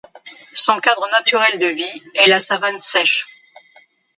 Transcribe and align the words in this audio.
Son 0.55 0.79
cadre 0.79 1.07
naturel 1.11 1.59
de 1.59 1.67
vie 1.67 2.01
est 2.15 2.25
la 2.27 2.39
savane 2.39 2.79
sèche. 2.79 3.27